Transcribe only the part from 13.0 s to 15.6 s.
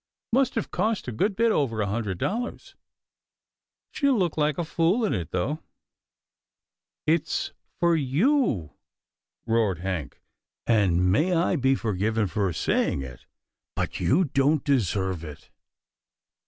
it, but you don't deserve it."